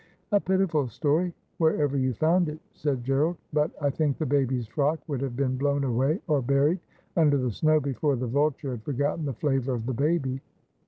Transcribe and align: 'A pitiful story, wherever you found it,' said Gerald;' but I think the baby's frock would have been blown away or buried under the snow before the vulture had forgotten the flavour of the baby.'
'A 0.31 0.39
pitiful 0.39 0.87
story, 0.89 1.31
wherever 1.59 1.95
you 1.95 2.13
found 2.15 2.49
it,' 2.49 2.57
said 2.73 3.03
Gerald;' 3.03 3.37
but 3.53 3.69
I 3.79 3.91
think 3.91 4.17
the 4.17 4.25
baby's 4.25 4.65
frock 4.65 4.99
would 5.07 5.21
have 5.21 5.35
been 5.35 5.57
blown 5.57 5.83
away 5.83 6.19
or 6.27 6.41
buried 6.41 6.79
under 7.15 7.37
the 7.37 7.51
snow 7.51 7.79
before 7.79 8.15
the 8.15 8.25
vulture 8.25 8.71
had 8.71 8.81
forgotten 8.81 9.25
the 9.25 9.33
flavour 9.33 9.75
of 9.75 9.85
the 9.85 9.93
baby.' 9.93 10.41